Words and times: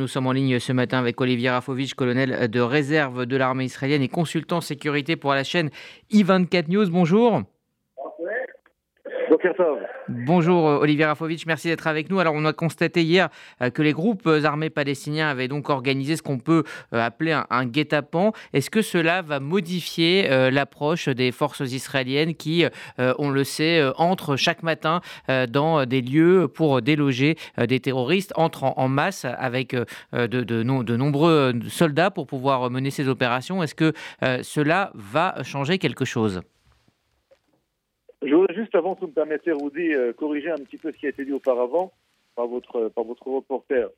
Nous 0.00 0.06
sommes 0.06 0.28
en 0.28 0.32
ligne 0.32 0.60
ce 0.60 0.72
matin 0.72 1.00
avec 1.00 1.20
Olivier 1.20 1.50
Rafovitch, 1.50 1.94
colonel 1.94 2.48
de 2.48 2.60
réserve 2.60 3.26
de 3.26 3.36
l'armée 3.36 3.64
israélienne 3.64 4.00
et 4.00 4.08
consultant 4.08 4.60
sécurité 4.60 5.16
pour 5.16 5.34
la 5.34 5.42
chaîne 5.42 5.70
I24 6.12 6.70
News. 6.70 6.88
Bonjour. 6.88 7.42
Bonjour 10.08 10.68
euh, 10.68 10.78
Olivier 10.78 11.04
Rafovitch, 11.04 11.46
merci 11.46 11.68
d'être 11.68 11.86
avec 11.86 12.10
nous. 12.10 12.18
Alors 12.18 12.34
on 12.34 12.44
a 12.44 12.52
constaté 12.52 13.02
hier 13.02 13.28
euh, 13.62 13.70
que 13.70 13.82
les 13.82 13.92
groupes 13.92 14.28
armés 14.44 14.70
palestiniens 14.70 15.28
avaient 15.28 15.48
donc 15.48 15.68
organisé 15.68 16.16
ce 16.16 16.22
qu'on 16.22 16.38
peut 16.38 16.64
euh, 16.94 17.04
appeler 17.04 17.36
un, 17.50 17.66
guet-apens. 17.66 18.32
Est-ce 18.52 18.70
que 18.70 18.82
cela 18.82 19.22
va 19.22 19.40
modifier 19.40 20.28
l'approche 20.50 21.08
des 21.08 21.32
forces 21.32 21.60
israéliennes 21.60 22.34
qui, 22.34 22.64
on 22.98 23.30
le 23.30 23.44
sait, 23.44 23.82
entrent 23.96 24.36
chaque 24.36 24.62
matin 24.62 25.00
dans 25.48 25.84
des 25.84 26.00
lieux 26.00 26.48
pour 26.48 26.80
déloger 26.80 27.36
des 27.58 27.80
terroristes, 27.80 28.32
entrent 28.36 28.72
en, 28.76 28.88
masse 28.88 29.24
avec 29.24 29.76
de 30.12 30.96
nombreux 30.96 31.52
soldats 31.68 32.10
pour 32.10 32.26
pouvoir 32.26 32.70
mener 32.70 32.90
ces 32.90 33.08
opérations? 33.08 33.62
Est-ce 33.62 33.74
que 33.74 33.92
cela 34.42 34.92
va 34.94 35.42
changer 35.42 35.78
quelque 35.78 36.04
chose? 36.04 36.40
Je 38.22 38.34
voudrais 38.34 38.54
juste, 38.54 38.74
avant 38.74 38.94
que 38.94 39.00
vous 39.00 39.08
me 39.08 39.12
permettez, 39.12 39.52
Rudy, 39.52 39.94
euh, 39.94 40.12
corriger 40.12 40.50
un 40.50 40.56
petit 40.56 40.76
peu 40.76 40.92
ce 40.92 40.96
qui 40.96 41.06
a 41.06 41.10
été 41.10 41.24
dit 41.24 41.32
auparavant 41.32 41.92
par 42.34 42.46
votre, 42.46 42.88
par 42.88 43.04
votre 43.04 43.26
reporter. 43.28 43.88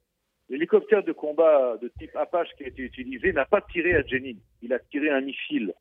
L'hélicoptère 0.51 1.03
de 1.05 1.13
combat 1.13 1.79
de 1.81 1.91
type 1.99 2.15
Apache 2.17 2.49
qui 2.59 2.65
a 2.65 2.69
été 2.69 2.83
utilisé 2.83 3.33
n'a 3.33 3.45
pas 3.45 3.61
tiré 3.61 3.95
à 3.95 4.03
Jenin. 4.03 4.37
Il 4.63 4.73
a 4.73 4.79
tiré 4.79 5.09
un 5.09 5.21
missile 5.21 5.73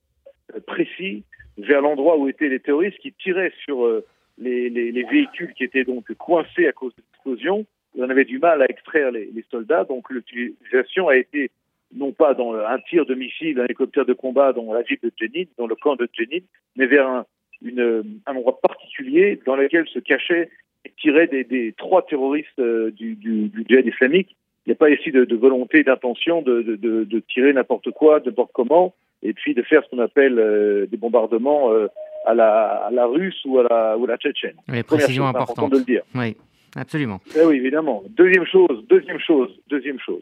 euh, 0.56 0.60
précis 0.62 1.24
vers 1.58 1.82
l'endroit 1.82 2.18
où 2.18 2.30
étaient 2.30 2.48
les 2.48 2.60
terroristes 2.60 3.00
qui 3.00 3.12
tiraient 3.12 3.54
sur 3.66 3.86
euh, 3.86 4.06
les, 4.38 4.70
les, 4.70 4.92
les, 4.92 5.04
véhicules 5.04 5.54
qui 5.54 5.66
étaient 5.66 5.84
donc 5.84 6.14
coincés 6.14 6.68
à 6.68 6.72
cause 6.72 6.96
de 6.96 7.02
l'explosion. 7.02 7.66
On 7.98 8.10
avait 8.10 8.26
du 8.26 8.40
mal 8.40 8.62
à 8.62 8.70
extraire 8.70 9.12
les, 9.12 9.26
les 9.26 9.44
soldats, 9.52 9.84
donc 9.84 10.10
l'utilisation 10.10 11.10
a 11.10 11.18
été 11.18 11.52
non 11.94 12.14
pas 12.14 12.36
dans 12.36 12.54
un 12.54 12.80
tir 12.80 13.06
de 13.06 13.16
missile, 13.16 13.60
un 13.60 13.66
hélicoptère 13.66 14.06
de 14.06 14.14
combat 14.14 14.53
dans 14.53 14.72
la 14.72 14.84
ville 14.84 15.00
de 15.02 15.12
Jenin, 15.18 15.46
dans 15.58 15.68
le 15.68 15.76
camp 15.76 15.96
de 15.96 16.08
Jenin, 16.14 16.46
mais 16.76 16.86
vers 16.86 17.08
un, 17.08 17.26
une, 17.64 18.22
un 18.26 18.36
endroit 18.36 18.60
particulier 18.62 19.40
dans 19.46 19.56
lequel 19.56 19.88
se 19.88 20.00
cachaient 20.00 20.50
et 20.86 20.92
tiraient 21.02 21.28
des, 21.28 21.44
des 21.44 21.74
trois 21.78 22.06
terroristes 22.06 22.60
euh, 22.60 22.92
du, 22.92 23.16
du, 23.16 23.50
du 23.50 23.66
djihad 23.68 23.86
islamique. 23.86 24.36
Il 24.66 24.70
n'y 24.70 24.74
a 24.74 24.76
pas 24.76 24.90
ici 24.90 25.12
de, 25.12 25.26
de 25.26 25.36
volonté, 25.36 25.84
d'intention 25.84 26.42
de, 26.42 26.62
de, 26.62 27.04
de, 27.04 27.20
tirer 27.20 27.54
n'importe 27.54 27.92
quoi, 27.92 28.22
n'importe 28.26 28.52
comment, 28.54 28.94
et 29.24 29.34
puis 29.34 29.54
de 29.54 29.62
faire 29.64 29.84
ce 29.84 29.90
qu'on 29.90 30.00
appelle 30.00 30.38
euh, 30.38 30.86
des 30.86 30.98
bombardements 30.98 31.72
euh, 31.72 31.88
à, 32.26 32.34
la, 32.34 32.86
à 32.88 32.92
la 32.92 33.06
russe 33.08 33.42
ou 33.46 33.60
à 33.60 33.64
la, 33.64 33.98
ou 33.98 34.06
à 34.06 34.08
la 34.10 34.18
tchétchène. 34.18 34.56
Oui, 34.68 34.84
précision 34.84 35.26
importante. 35.26 35.72
de 35.72 35.80
le 35.80 35.84
dire. 35.84 36.04
Oui, 36.14 36.36
absolument. 36.76 37.20
Eh 37.36 37.46
oui, 37.46 37.56
évidemment. 37.58 38.04
Deuxième 38.10 38.46
chose, 38.46 38.86
deuxième 38.88 39.20
chose, 39.20 39.50
deuxième 39.70 40.00
chose. 40.00 40.22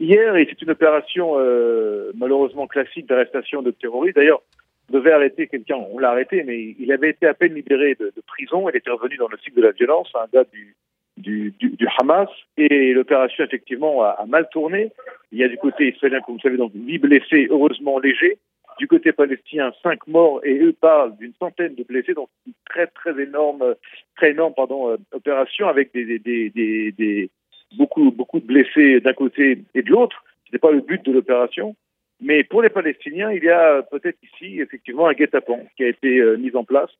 Hier, 0.00 0.34
c'est 0.34 0.62
une 0.62 0.70
opération 0.70 1.34
euh, 1.36 2.10
malheureusement 2.16 2.66
classique 2.66 3.06
d'arrestation 3.06 3.62
de 3.62 3.70
terroristes. 3.70 4.16
D'ailleurs, 4.16 4.42
devait 4.90 5.12
arrêter 5.12 5.46
quelqu'un, 5.46 5.76
on 5.76 5.98
l'a 5.98 6.10
arrêté, 6.10 6.42
mais 6.44 6.74
il 6.78 6.92
avait 6.92 7.10
été 7.10 7.26
à 7.26 7.34
peine 7.34 7.54
libéré 7.54 7.94
de, 7.94 8.12
prison, 8.26 8.68
il 8.68 8.76
était 8.76 8.90
revenu 8.90 9.16
dans 9.16 9.28
le 9.28 9.38
cycle 9.38 9.56
de 9.56 9.62
la 9.62 9.72
violence, 9.72 10.10
un 10.14 10.26
gars 10.32 10.44
du, 10.52 10.74
du, 11.16 11.88
Hamas, 11.98 12.28
et 12.56 12.92
l'opération 12.92 13.44
effectivement 13.44 14.02
a, 14.02 14.24
mal 14.26 14.48
tourné. 14.50 14.90
Il 15.32 15.38
y 15.38 15.44
a 15.44 15.48
du 15.48 15.58
côté 15.58 15.88
israélien, 15.88 16.20
comme 16.20 16.36
vous 16.36 16.40
savez, 16.40 16.56
donc 16.56 16.72
8 16.74 16.98
blessés, 16.98 17.48
heureusement 17.50 17.98
légers, 17.98 18.38
du 18.78 18.88
côté 18.88 19.12
palestinien, 19.12 19.72
5 19.82 20.06
morts, 20.06 20.40
et 20.44 20.58
eux 20.58 20.72
parlent 20.72 21.16
d'une 21.18 21.34
centaine 21.38 21.74
de 21.74 21.84
blessés, 21.84 22.14
donc 22.14 22.28
une 22.46 22.54
très 22.68 22.86
très 22.86 23.20
énorme, 23.20 23.74
très 24.16 24.30
énorme 24.30 24.54
pardon, 24.54 24.90
euh, 24.90 24.96
opération 25.12 25.68
avec 25.68 25.92
des, 25.92 26.18
des, 26.18 26.50
des 26.50 27.30
beaucoup, 27.76 28.10
beaucoup 28.10 28.40
de 28.40 28.46
blessés 28.46 29.00
d'un 29.00 29.12
côté 29.12 29.62
et 29.74 29.82
de 29.82 29.90
l'autre. 29.90 30.24
Ce 30.44 30.48
n'était 30.48 30.58
pas 30.58 30.72
le 30.72 30.80
but 30.80 31.04
de 31.04 31.12
l'opération. 31.12 31.76
Mais 32.20 32.44
pour 32.44 32.62
les 32.62 32.68
Palestiniens, 32.68 33.32
il 33.32 33.44
y 33.44 33.48
a 33.48 33.82
peut-être 33.82 34.18
ici 34.22 34.60
effectivement 34.60 35.06
un 35.06 35.14
guet-apens 35.14 35.64
qui 35.76 35.84
a 35.84 35.88
été 35.88 36.18
euh, 36.18 36.36
mis 36.36 36.54
en 36.54 36.64
place, 36.64 36.90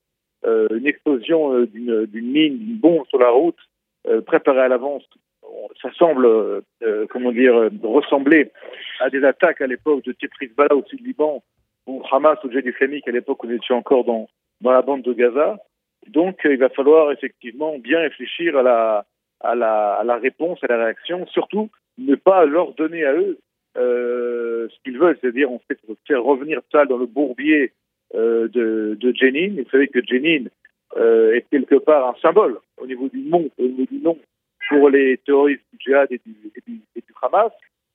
euh, 0.46 0.68
une 0.70 0.86
explosion 0.86 1.52
euh, 1.52 1.66
d'une 1.66 2.32
mine, 2.32 2.58
d'une 2.58 2.78
bombe 2.78 3.06
sur 3.08 3.18
la 3.18 3.30
route 3.30 3.58
préparée 4.26 4.62
à 4.62 4.68
l'avance. 4.68 5.02
Ça 5.82 5.90
semble, 5.98 6.26
comment 7.10 7.32
dire, 7.32 7.68
ressembler 7.82 8.50
à 8.98 9.10
des 9.10 9.22
attaques 9.24 9.60
à 9.60 9.66
l'époque 9.66 10.04
de 10.04 10.12
Tifris 10.12 10.48
Bala 10.56 10.74
au 10.74 10.82
sud 10.84 11.04
Liban 11.06 11.42
ou 11.86 12.02
Hamas 12.10 12.38
ou 12.42 12.50
Djihad 12.50 12.64
islamique 12.64 13.06
à 13.06 13.10
l'époque 13.10 13.44
où 13.44 13.46
nous 13.46 13.56
étions 13.56 13.76
encore 13.76 14.04
dans, 14.04 14.26
la 14.62 14.80
bande 14.80 15.02
de 15.02 15.12
Gaza. 15.12 15.58
Donc 16.06 16.38
il 16.44 16.56
va 16.56 16.70
falloir 16.70 17.12
effectivement 17.12 17.78
bien 17.78 18.00
réfléchir 18.00 18.56
à 18.56 19.04
la 19.54 20.16
réponse, 20.16 20.64
à 20.64 20.68
la 20.68 20.84
réaction, 20.84 21.26
surtout 21.26 21.68
ne 21.98 22.14
pas 22.14 22.46
leur 22.46 22.72
donner 22.72 23.04
à 23.04 23.12
eux 23.12 23.38
euh, 23.80 24.68
ce 24.68 24.82
qu'ils 24.84 24.98
veulent, 24.98 25.16
c'est-à-dire 25.20 25.50
en 25.50 25.60
fait 25.66 25.78
faire 26.06 26.22
revenir 26.22 26.60
ça 26.70 26.84
dans 26.84 26.98
le 26.98 27.06
bourbier 27.06 27.72
euh, 28.14 28.48
de, 28.48 28.96
de 29.00 29.14
Jenin. 29.14 29.54
Vous 29.56 29.70
savez 29.70 29.88
que 29.88 30.00
Jenin 30.04 30.44
euh, 30.96 31.34
est 31.34 31.46
quelque 31.50 31.76
part 31.76 32.08
un 32.08 32.20
symbole 32.20 32.58
au 32.78 32.86
niveau 32.86 33.08
du 33.08 33.20
nom, 33.20 33.48
au 33.58 33.62
niveau 33.62 33.86
du 33.90 33.98
nom 33.98 34.18
pour 34.68 34.90
les 34.90 35.18
terroristes 35.18 35.62
du 35.72 35.78
djihad 35.78 36.08
et 36.10 36.20
du, 36.24 36.34
Hamas. 37.22 37.52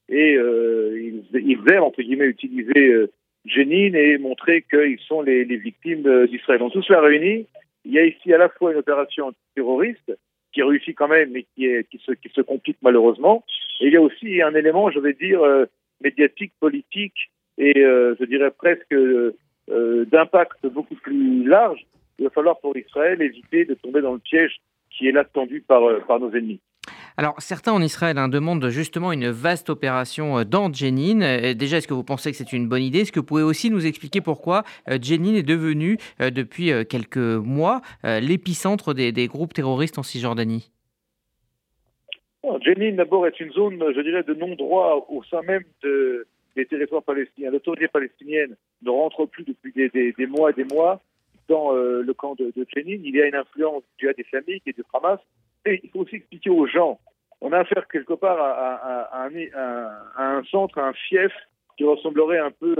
Et 0.07 0.35
euh, 0.35 1.00
ils, 1.01 1.24
ils 1.34 1.74
aiment 1.74 1.84
entre 1.84 2.01
guillemets 2.01 2.25
utiliser 2.25 3.07
Jenin 3.45 3.94
et 3.94 4.18
montrer 4.18 4.63
qu'ils 4.69 5.00
sont 5.00 5.22
les, 5.22 5.44
victimes 5.44 6.28
d'Israël. 6.28 6.59
Donc 6.59 6.74
tout 6.74 6.84
cela 6.84 7.01
réuni, 7.01 7.47
il 7.85 7.91
y 7.91 8.00
a 8.00 8.06
ici 8.06 8.31
à 8.34 8.38
la 8.38 8.50
fois 8.50 8.72
une 8.72 8.78
opération 8.78 9.34
terroriste 9.56 10.16
qui 10.53 10.62
réussit 10.62 10.95
quand 10.95 11.07
même, 11.07 11.31
mais 11.31 11.45
qui 11.56 12.00
se 12.06 12.41
complique 12.41 12.78
malheureusement. 12.81 13.44
Il 13.80 13.94
y 13.94 13.97
a 13.97 14.02
aussi 14.02 14.41
un 14.41 14.53
élément, 14.56 14.90
je 14.90 15.00
vais 15.00 15.13
dire, 15.13 15.41
euh, 15.44 15.66
médiatique, 16.02 16.53
politique 16.59 17.31
et 17.58 17.80
euh, 17.80 18.16
je 18.19 18.25
dirais 18.25 18.52
presque 18.52 18.94
euh, 18.94 19.36
d'impact 20.06 20.66
beaucoup 20.68 20.96
plus 20.96 21.47
large. 21.47 21.86
Il 22.19 22.25
va 22.25 22.30
falloir 22.30 22.59
pour 22.59 22.75
Israël 22.78 23.22
éviter 23.22 23.66
de 23.66 23.74
tomber 23.74 24.02
dans 24.02 24.13
le 24.13 24.19
piège 24.19 24.58
qui 24.90 25.08
est 25.08 25.12
là 25.12 25.25
tendu 25.25 25.62
par, 25.62 25.81
nos 25.81 26.31
ennemis. 26.31 26.62
Alors, 27.18 27.36
certains 27.40 27.74
en 27.74 27.81
Israël 27.81 28.18
hein, 28.18 28.30
demandent 28.30 28.69
justement 28.69 29.12
une 29.12 29.30
vaste 29.30 29.69
opération 29.69 30.44
dans 30.44 30.72
Jenin. 30.72 31.53
Déjà, 31.53 31.78
est-ce 31.78 31.88
que 31.88 31.94
vous 31.94 32.03
pensez 32.03 32.31
que 32.31 32.38
c'est 32.38 32.53
une 32.53 32.69
bonne 32.69 32.84
idée? 32.84 33.00
Est-ce 33.00 33.12
que 33.12 33.19
vous 33.19 33.25
pouvez 33.25 33.44
aussi 33.44 33.69
nous 33.69 33.86
expliquer 33.86 34.22
pourquoi 34.22 34.63
Jenin 35.02 35.36
est 35.36 35.44
devenu, 35.44 35.97
depuis 36.19 36.72
quelques 36.88 37.18
mois, 37.18 37.81
l'épicentre 38.03 38.94
des 38.94 39.28
groupes 39.28 39.53
terroristes 39.53 39.97
en 39.97 40.03
Cisjordanie? 40.03 40.72
Jenin, 42.61 42.94
d'abord, 42.95 43.28
est 43.28 43.39
une 43.39 43.51
zone, 43.51 43.83
je 43.95 44.01
dirais, 44.01 44.23
de 44.23 44.33
non-droit 44.33 45.06
au 45.09 45.23
sein 45.23 45.41
même 45.41 45.63
de, 45.83 46.28
des 46.56 46.66
territoires 46.66 47.03
palestiniens. 47.03 47.51
L'autorité 47.51 47.88
palestinienne 47.88 48.56
ne 48.81 48.89
rentre 48.89 49.25
plus 49.25 49.44
depuis 49.44 49.73
des, 49.73 50.28
mois 50.28 50.51
et 50.51 50.53
des 50.53 50.66
mois 50.66 51.01
dans 51.47 51.75
euh, 51.75 52.01
le 52.01 52.13
camp 52.13 52.35
de, 52.35 52.51
de 52.56 52.66
Jenin. 52.73 53.00
Il 53.03 53.16
y 53.16 53.22
a 53.22 53.28
une 53.28 53.35
influence 53.35 53.83
du 53.83 54.06
djihad 54.06 54.19
islamique 54.19 54.63
et 54.66 54.73
du 54.73 54.83
Hamas. 54.94 55.19
Et 55.66 55.81
il 55.83 55.89
faut 55.89 56.00
aussi 56.00 56.17
expliquer 56.17 56.50
aux 56.50 56.67
gens, 56.67 57.00
on 57.41 57.51
a 57.51 57.59
affaire 57.59 57.88
quelque 57.88 58.13
part 58.13 58.39
à 58.39 59.27
un, 60.17 60.44
centre, 60.45 60.77
à 60.77 60.88
un 60.88 60.94
fief 60.94 61.31
qui 61.77 61.83
ressemblerait 61.83 62.39
un 62.39 62.51
peu 62.51 62.75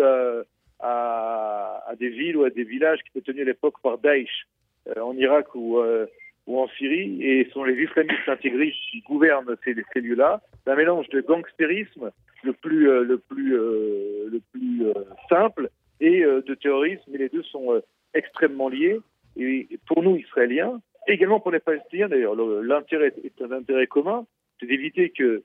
à, 0.80 1.94
des 2.00 2.10
villes 2.10 2.38
ou 2.38 2.44
à 2.44 2.50
des 2.50 2.64
villages 2.64 3.00
qui 3.00 3.18
étaient 3.18 3.32
tenus 3.32 3.44
à 3.44 3.46
l'époque 3.46 3.76
par 3.82 3.98
Daesh 3.98 4.48
euh, 4.88 5.02
en 5.02 5.16
Irak 5.16 5.54
ou 5.56 5.80
euh, 5.80 6.06
ou 6.48 6.60
en 6.60 6.68
Syrie, 6.70 7.24
et 7.24 7.50
sont 7.52 7.64
les 7.64 7.82
islamistes 7.82 8.28
intégristes 8.28 8.78
qui 8.92 9.02
gouvernent 9.02 9.56
ces, 9.64 9.76
ces 9.94 10.02
lieux-là. 10.02 10.42
Un 10.68 10.76
mélange 10.76 11.10
de 11.10 11.22
gangstérisme 11.22 12.12
le 12.46 12.54
plus, 12.54 12.90
euh, 12.90 13.20
euh, 13.38 14.40
euh, 14.56 14.94
simple 15.30 15.70
et 16.00 16.22
de 16.24 16.56
terrorisme, 16.56 17.04
mais 17.10 17.18
les 17.18 17.30
deux 17.30 17.44
sont 17.44 17.82
extrêmement 18.14 18.68
liés. 18.68 19.00
Et 19.38 19.68
pour 19.88 20.04
nous, 20.04 20.18
Israéliens, 20.18 20.82
également 21.08 21.40
pour 21.40 21.52
les 21.52 21.60
Palestiniens 21.60 22.10
d'ailleurs, 22.10 22.36
l'intérêt 22.36 23.14
est 23.24 23.42
un 23.42 23.52
intérêt 23.52 23.88
commun, 23.88 24.26
c'est 24.60 24.66
d'éviter 24.66 25.12
que 25.12 25.44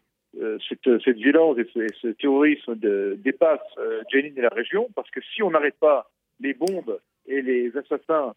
cette, 0.69 1.17
violence 1.17 1.57
et 1.59 1.69
ce, 1.73 2.09
et 2.09 2.15
terrorisme 2.15 2.75
de, 2.75 3.17
dépasse 3.23 3.61
Jenin 4.13 4.33
et 4.37 4.41
la 4.41 4.49
région, 4.49 4.89
parce 4.97 5.11
que 5.11 5.21
si 5.21 5.41
on 5.45 5.51
n'arrête 5.51 5.79
pas 5.79 6.11
les 6.41 6.53
bombes 6.53 6.99
et 7.29 7.43
les 7.43 7.77
assassins 7.77 8.35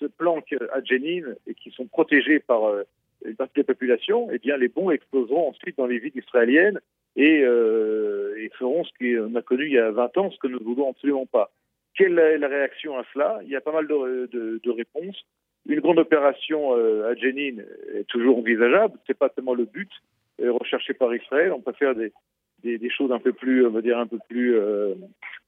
se 0.00 0.06
planquent 0.06 0.56
à 0.72 0.82
Jenin 0.82 1.34
et 1.46 1.54
qui 1.54 1.70
sont 1.70 1.86
protégés 1.86 2.40
par 2.40 2.64
euh, 2.64 2.82
une 3.24 3.36
partie 3.36 3.60
des 3.60 3.64
populations, 3.64 4.28
eh 4.32 4.38
bien 4.38 4.56
les 4.56 4.68
bombes 4.68 4.92
exploseront 4.92 5.50
ensuite 5.50 5.76
dans 5.76 5.86
les 5.86 5.98
villes 5.98 6.16
israéliennes 6.16 6.80
et, 7.16 7.42
euh, 7.44 8.48
feront 8.58 8.84
ce 8.84 8.90
qu'on 8.98 9.34
a 9.36 9.42
connu 9.42 9.66
il 9.66 9.72
y 9.72 9.78
a 9.78 9.90
20 9.90 10.18
ans, 10.18 10.30
ce 10.30 10.38
que 10.38 10.48
nous 10.48 10.58
ne 10.58 10.64
voulons 10.64 10.90
absolument 10.90 11.26
pas. 11.26 11.50
Quelle 11.94 12.18
est 12.18 12.36
la 12.36 12.48
réaction 12.48 12.98
à 12.98 13.04
cela? 13.12 13.40
Il 13.44 13.48
y 13.48 13.56
a 13.56 13.60
pas 13.60 13.72
mal 13.72 13.86
de, 13.86 14.70
réponses. 14.70 15.24
Une 15.66 15.80
grande 15.80 15.98
opération 15.98 16.76
euh, 16.76 17.10
à 17.10 17.14
Jenin 17.14 17.62
est 17.94 18.04
toujours 18.08 18.38
envisageable. 18.38 18.98
C'est 19.06 19.16
pas 19.16 19.28
tellement 19.28 19.54
le 19.54 19.64
but 19.64 19.90
recherché 20.42 20.94
par 20.94 21.14
Israël. 21.14 21.52
On 21.52 21.60
peut 21.60 21.72
faire 21.72 21.94
des, 21.94 22.12
des, 22.62 22.90
choses 22.90 23.12
un 23.12 23.18
peu 23.18 23.32
plus, 23.32 23.66
on 23.66 23.70
va 23.70 23.82
dire, 23.82 23.98
un 23.98 24.06
peu 24.06 24.18
plus 24.28 24.56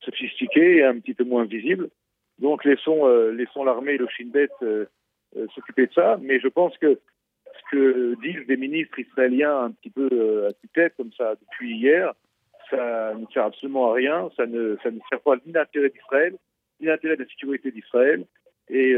sophistiquées 0.00 0.76
et 0.76 0.84
un 0.84 0.98
petit 0.98 1.14
peu 1.14 1.24
moins 1.24 1.44
visibles. 1.44 1.88
Donc 2.42 2.64
laissons, 2.64 3.06
euh, 3.06 3.30
laissons 3.30 3.62
l'armée 3.62 3.92
et 3.92 3.98
le 3.98 4.08
Shin 4.08 4.26
Bet 4.26 4.50
euh, 4.62 4.84
euh, 5.36 5.46
s'occuper 5.54 5.86
de 5.86 5.92
ça. 5.92 6.18
Mais 6.20 6.40
je 6.40 6.48
pense 6.48 6.76
que 6.76 6.98
ce 7.46 7.70
que 7.70 8.16
disent 8.20 8.46
des 8.48 8.56
ministres 8.56 8.98
israéliens 8.98 9.64
un 9.64 9.70
petit 9.70 9.90
peu 9.90 10.46
à 10.48 10.52
tue-tête 10.54 10.94
comme 10.96 11.12
ça 11.12 11.36
depuis 11.36 11.76
hier, 11.76 12.12
ça 12.68 13.14
ne 13.14 13.26
sert 13.32 13.44
absolument 13.44 13.92
à 13.92 13.94
rien, 13.94 14.28
ça 14.36 14.46
ne, 14.46 14.76
ça 14.82 14.90
ne 14.90 14.98
sert 15.08 15.20
pas 15.20 15.36
ni 15.46 15.52
l'intérêt 15.52 15.90
d'Israël, 15.90 16.34
ni 16.80 16.86
l'intérêt 16.88 17.16
de 17.16 17.22
la 17.22 17.28
sécurité 17.28 17.70
d'Israël, 17.70 18.24
et 18.70 18.92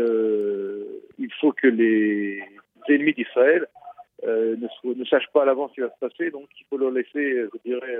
il 1.18 1.32
faut 1.40 1.50
que 1.50 1.66
les 1.66 2.40
ennemis 2.88 3.14
d'Israël 3.14 3.66
ne, 4.22 4.94
ne, 4.94 5.04
sachent 5.04 5.32
pas 5.32 5.42
à 5.42 5.46
l'avance 5.46 5.70
ce 5.70 5.74
qui 5.74 5.80
va 5.80 5.90
se 5.90 5.98
passer, 5.98 6.30
donc 6.30 6.48
il 6.60 6.64
faut 6.70 6.78
leur 6.78 6.92
laisser, 6.92 7.46
je 7.52 7.58
dirais, 7.64 7.98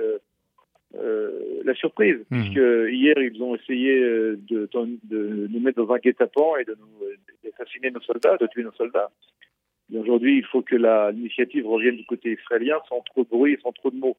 euh, 0.97 1.61
la 1.63 1.73
surprise, 1.73 2.17
mmh. 2.29 2.41
puisque 2.41 2.91
hier 2.91 3.17
ils 3.17 3.41
ont 3.41 3.55
essayé 3.55 3.99
de, 3.99 4.69
de, 4.71 5.47
nous 5.49 5.59
mettre 5.59 5.83
dans 5.83 5.93
un 5.93 5.97
guet-apens 5.97 6.57
et 6.57 6.65
de 6.65 6.75
nous 6.79 7.05
d'assassiner 7.43 7.91
nos 7.91 8.01
soldats, 8.01 8.37
de 8.37 8.47
tuer 8.47 8.63
nos 8.63 8.73
soldats. 8.73 9.11
Aujourd'hui, 9.93 10.39
il 10.39 10.45
faut 10.45 10.61
que 10.61 10.75
l'initiative 10.75 11.67
revienne 11.67 11.95
du 11.95 12.05
côté 12.05 12.33
israélien 12.33 12.77
sans 12.89 13.01
trop 13.01 13.23
de 13.23 13.29
bruit 13.29 13.53
et 13.53 13.59
sans 13.61 13.71
trop 13.71 13.91
de 13.91 13.97
mots. 13.97 14.17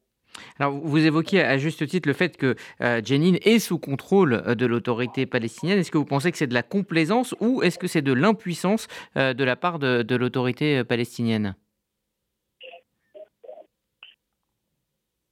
Alors, 0.59 0.73
vous 0.73 1.05
évoquiez 1.05 1.41
à 1.41 1.57
juste 1.57 1.85
titre 1.87 2.07
le 2.07 2.13
fait 2.13 2.37
que 2.37 2.55
euh, 2.81 3.01
Jenin 3.03 3.35
est 3.43 3.59
sous 3.59 3.79
contrôle 3.79 4.33
euh, 4.33 4.55
de 4.55 4.65
l'autorité 4.65 5.25
palestinienne. 5.25 5.79
Est-ce 5.79 5.91
que 5.91 5.97
vous 5.97 6.05
pensez 6.05 6.31
que 6.31 6.37
c'est 6.37 6.47
de 6.47 6.53
la 6.53 6.63
complaisance 6.63 7.35
ou 7.39 7.63
est-ce 7.63 7.77
que 7.79 7.87
c'est 7.87 8.01
de 8.01 8.13
l'impuissance 8.13 8.87
euh, 9.17 9.33
de 9.33 9.43
la 9.43 9.55
part 9.55 9.79
de, 9.79 10.03
de 10.03 10.15
l'autorité 10.15 10.83
palestinienne? 10.83 11.55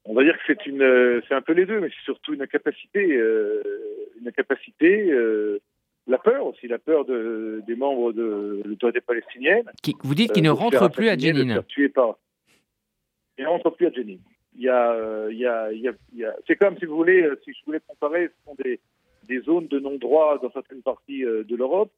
On 0.05 0.13
va 0.13 0.23
dire 0.23 0.35
que 0.37 0.43
c'est 0.47 0.65
une, 0.67 1.21
c'est 1.27 1.33
un 1.33 1.41
peu 1.41 1.53
les 1.53 1.65
deux, 1.65 1.79
mais 1.79 1.89
c'est 1.89 2.05
surtout 2.05 2.33
une 2.33 2.41
incapacité, 2.41 3.01
une 3.03 4.27
incapacité, 4.27 5.11
la 6.07 6.17
peur 6.19 6.45
aussi, 6.45 6.67
la 6.67 6.77
peur 6.77 7.05
de, 7.05 7.63
des 7.65 7.75
membres 7.75 8.13
de 8.13 8.61
l'autorité 8.65 9.01
palestinienne. 9.01 9.65
Qui, 9.81 9.95
vous 10.03 10.13
dites 10.13 10.31
qu'ils 10.31 10.43
ne 10.43 10.51
rentrent 10.51 10.91
plus 10.91 11.09
à 11.09 11.17
Jenin. 11.17 11.63
Ils 13.37 13.43
ne 13.43 13.47
rentrent 13.47 13.71
plus 13.71 13.87
à 13.87 13.91
Jenin. 13.91 14.17
Il 14.55 14.61
y 14.61 14.69
a, 14.69 15.27
il 15.31 15.37
y 15.37 15.47
a, 15.47 15.71
il 15.71 15.81
y 16.13 16.23
a, 16.23 16.35
c'est 16.47 16.55
comme 16.55 16.77
si 16.77 16.85
vous 16.85 16.95
voulez, 16.95 17.27
si 17.43 17.51
je 17.53 17.65
voulais 17.65 17.81
comparer, 17.87 18.27
ce 18.27 18.45
sont 18.45 18.55
des, 18.63 18.79
des 19.27 19.39
zones 19.39 19.67
de 19.67 19.79
non-droit 19.79 20.37
dans 20.37 20.51
certaines 20.51 20.83
parties 20.83 21.23
de 21.23 21.55
l'Europe. 21.55 21.91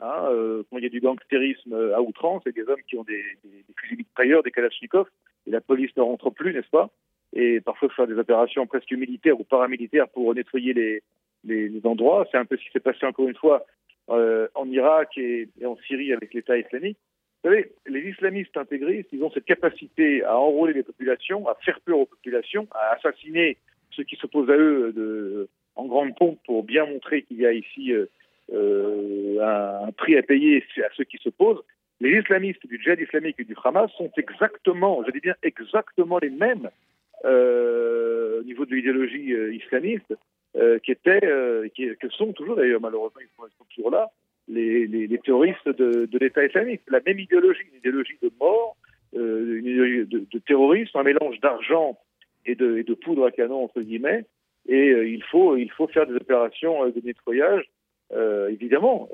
Hein, 0.00 0.26
euh, 0.30 0.64
quand 0.68 0.78
il 0.78 0.82
y 0.82 0.86
a 0.86 0.90
du 0.90 1.00
gangstérisme 1.00 1.74
à 1.94 2.02
outrance, 2.02 2.42
c'est 2.44 2.54
des 2.54 2.68
hommes 2.68 2.82
qui 2.88 2.96
ont 2.96 3.04
des, 3.04 3.22
des, 3.44 3.50
des 3.50 3.74
fusils 3.78 3.98
mitrailleurs, 3.98 4.42
des 4.42 4.50
kalachnikovs, 4.50 5.06
et 5.46 5.50
la 5.52 5.60
police 5.60 5.96
ne 5.96 6.02
rentre 6.02 6.30
plus, 6.30 6.52
n'est-ce 6.52 6.70
pas? 6.70 6.90
Et 7.34 7.60
parfois 7.60 7.88
faire 7.90 8.06
des 8.06 8.18
opérations 8.18 8.66
presque 8.66 8.92
militaires 8.92 9.38
ou 9.40 9.44
paramilitaires 9.44 10.08
pour 10.08 10.34
nettoyer 10.34 10.74
les, 10.74 11.02
les, 11.44 11.80
endroits. 11.84 12.26
C'est 12.30 12.38
un 12.38 12.44
peu 12.44 12.56
ce 12.56 12.64
qui 12.64 12.70
s'est 12.72 12.80
passé 12.80 13.06
encore 13.06 13.28
une 13.28 13.36
fois 13.36 13.64
euh, 14.10 14.48
en 14.54 14.68
Irak 14.68 15.16
et, 15.16 15.48
en 15.64 15.76
Syrie 15.86 16.12
avec 16.12 16.34
l'État 16.34 16.58
islamique. 16.58 16.98
Vous 17.42 17.50
savez, 17.50 17.72
les 17.86 18.00
islamistes 18.00 18.56
intégristes, 18.56 19.08
ils 19.12 19.22
ont 19.24 19.30
cette 19.30 19.46
capacité 19.46 20.22
à 20.22 20.38
enrôler 20.38 20.74
les 20.74 20.82
populations, 20.82 21.48
à 21.48 21.56
faire 21.64 21.80
peur 21.80 21.98
aux 21.98 22.06
populations, 22.06 22.68
à 22.72 22.94
assassiner 22.94 23.56
ceux 23.90 24.04
qui 24.04 24.16
s'opposent 24.16 24.50
à 24.50 24.56
eux 24.56 24.92
de, 24.92 25.48
en 25.74 25.86
grande 25.86 26.14
pompe 26.16 26.38
pour 26.44 26.62
bien 26.62 26.86
montrer 26.86 27.22
qu'il 27.22 27.38
y 27.38 27.46
a 27.46 27.52
ici 27.52 27.92
euh, 27.92 28.06
euh 28.52 29.40
un, 29.40 29.90
prix 29.92 30.16
à 30.16 30.22
payer 30.22 30.64
à 30.78 30.88
ceux 30.96 31.04
qui 31.04 31.18
s'opposent. 31.18 31.62
Les 32.00 32.18
islamistes 32.18 32.66
du 32.66 32.80
djihad 32.80 33.00
islamique 33.00 33.36
et 33.38 33.44
du 33.44 33.54
Hamas 33.62 33.90
sont 33.92 34.10
exactement, 34.16 35.02
je 35.04 35.10
dis 35.12 35.20
bien 35.20 35.34
exactement 35.42 36.18
les 36.18 36.30
mêmes 36.30 36.68
euh, 36.68 36.91
au 37.24 38.42
niveau 38.44 38.66
de 38.66 38.74
l'idéologie 38.74 39.32
euh, 39.32 39.54
islamiste 39.54 40.14
euh, 40.56 40.78
qui 40.80 40.92
étaient, 40.92 41.24
euh, 41.24 41.66
qui, 41.74 41.88
que 41.96 42.10
sont 42.10 42.34
toujours 42.34 42.56
d'ailleurs 42.56 42.80
malheureusement 42.80 43.22
ils 43.22 43.50
sont, 43.56 43.64
toujours 43.74 43.90
là, 43.90 44.10
les, 44.48 44.86
les, 44.86 45.18
terroristes 45.18 45.66
de, 45.66 46.04
de 46.04 46.18
l'État 46.18 46.44
islamique. 46.44 46.82
La 46.88 47.00
même 47.06 47.18
idéologie, 47.18 47.62
une 47.72 47.78
idéologie 47.78 48.18
de 48.22 48.30
mort, 48.38 48.76
euh, 49.16 49.58
une 49.58 49.66
idéologie 49.66 50.06
de, 50.06 50.26
de, 50.30 50.38
terrorisme, 50.40 50.98
un 50.98 51.04
mélange 51.04 51.40
d'argent 51.40 51.98
et 52.44 52.54
de, 52.54 52.94
poudre 52.94 53.24
à 53.24 53.30
canon, 53.30 53.64
entre 53.64 53.80
guillemets. 53.80 54.26
Et 54.68 54.90
euh, 54.90 55.08
il, 55.08 55.22
faut, 55.24 55.56
il 55.56 55.70
faut 55.70 55.86
faire 55.86 56.06
des 56.06 56.16
opérations 56.16 56.84
euh, 56.84 56.90
de 56.90 57.00
nettoyage, 57.00 57.64
euh, 58.12 58.50
évidemment, 58.50 59.08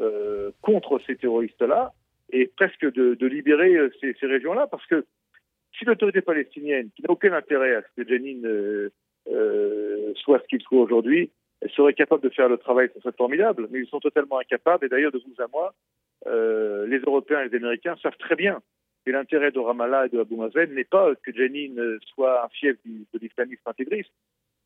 contre 0.60 1.00
ces 1.06 1.14
terroristes-là, 1.14 1.93
et 2.32 2.50
presque 2.56 2.93
de, 2.93 3.26
libérer 3.26 3.78
ces, 4.00 4.16
ces 4.19 4.26
régions-là, 4.26 4.66
parce 4.66 4.84
que 4.87 5.06
si 5.78 5.84
l'autorité 5.84 6.20
palestinienne, 6.20 6.90
qui 6.94 7.02
n'a 7.02 7.10
aucun 7.10 7.32
intérêt 7.32 7.76
à 7.76 7.82
ce 7.82 8.02
que 8.02 8.08
Jenin 8.08 8.90
soit 10.16 10.40
ce 10.40 10.46
qu'il 10.48 10.62
soit 10.62 10.80
aujourd'hui, 10.80 11.30
elles 11.60 11.70
seraient 11.70 11.94
capables 11.94 12.22
de 12.22 12.28
faire 12.28 12.48
le 12.48 12.56
travail, 12.56 12.88
ce 12.94 13.00
serait 13.00 13.16
formidable, 13.16 13.69
mais 13.70 13.80
ils 13.80 13.88
sont 13.88 14.00
totalement 14.00 14.38
incapables. 14.38 14.84
Et 14.84 14.88
d'ailleurs, 14.88 15.12
de 15.12 15.19
vous 15.19 15.42
à 15.42 15.46
moi, 15.52 15.75
euh, 16.26 16.86
les 16.86 16.98
Européens 16.98 17.40
et 17.40 17.48
les 17.48 17.56
Américains 17.56 17.96
savent 18.02 18.16
très 18.19 18.36
bien 18.36 18.60
que 19.04 19.10
l'intérêt 19.10 19.50
de 19.50 19.58
Ramallah 19.58 20.06
et 20.06 20.08
de 20.08 20.20
Abu 20.20 20.36
Mazen 20.36 20.75
n'est 20.75 20.84
pas 20.84 21.14
que 21.16 21.32
Jenin 21.32 21.98
soit 22.14 22.44
un 22.44 22.48
fief 22.48 22.76
de 22.84 23.19
l'islamisme 23.19 23.62
intégriste. 23.66 24.12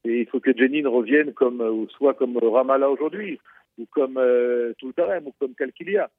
Et 0.04 0.20
il 0.20 0.26
faut 0.26 0.40
que 0.40 0.56
Jenin 0.56 0.88
revienne 0.88 1.32
comme, 1.32 1.60
ou 1.60 1.88
soit 1.90 2.14
comme 2.14 2.36
Ramallah 2.36 2.90
aujourd'hui, 2.90 3.38
ou 3.78 3.86
comme 3.86 4.18
euh, 4.18 4.72
Tulkarem, 4.78 5.26
ou 5.26 5.32
comme 5.38 5.54
Kalkilia, 5.54 6.10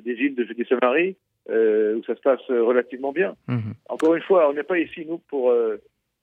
des 0.00 0.12
îles 0.12 0.34
de 0.34 0.44
Judée 0.44 0.64
Samarie, 0.64 1.16
euh, 1.50 1.96
où 1.96 2.04
ça 2.04 2.14
se 2.14 2.20
passe 2.20 2.46
relativement 2.48 3.12
bien. 3.12 3.34
Mmh. 3.48 3.72
Encore 3.88 4.14
une 4.14 4.22
fois, 4.22 4.48
on 4.48 4.52
n'est 4.52 4.62
pas 4.62 4.78
ici, 4.78 5.04
nous, 5.06 5.18
pour 5.18 5.50
euh, 5.50 5.76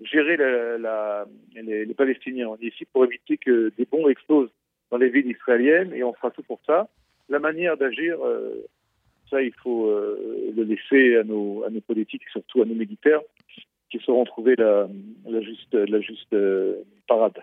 gérer 0.03 0.37
la, 0.37 0.77
la, 0.77 1.25
les, 1.55 1.85
les, 1.85 1.93
Palestiniens. 1.93 2.47
On 2.47 2.55
est 2.55 2.67
ici 2.67 2.85
pour 2.85 3.05
éviter 3.05 3.37
que 3.37 3.71
des 3.77 3.85
bombes 3.85 4.09
explosent 4.09 4.51
dans 4.91 4.97
les 4.97 5.09
villes 5.09 5.27
israéliennes 5.27 5.93
et 5.93 6.03
on 6.03 6.13
fera 6.13 6.31
tout 6.31 6.43
pour 6.43 6.59
ça. 6.65 6.87
La 7.29 7.39
manière 7.39 7.77
d'agir, 7.77 8.17
euh, 8.23 8.65
ça, 9.29 9.41
il 9.41 9.53
faut 9.61 9.87
euh, 9.87 10.51
le 10.55 10.63
laisser 10.63 11.17
à 11.17 11.23
nos, 11.23 11.63
à 11.63 11.69
nos 11.69 11.81
politiques 11.81 12.23
et 12.27 12.31
surtout 12.31 12.61
à 12.61 12.65
nos 12.65 12.75
militaires 12.75 13.21
qui 13.91 13.99
sauront 13.99 14.23
trouver 14.23 14.55
la, 14.55 14.87
la 15.27 15.41
juste, 15.41 15.73
la 15.73 15.99
juste 15.99 16.33
euh, 16.33 16.75
parade. 17.07 17.33